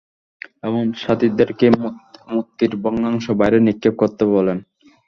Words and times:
এবং 0.63 0.83
সাথিদেরকে 1.03 1.65
মূর্তির 2.29 2.73
ভগ্নাংশ 2.83 3.25
বাইরে 3.39 3.57
নিক্ষেপ 3.67 3.93
করতে 4.01 4.23
বলেন। 4.33 4.57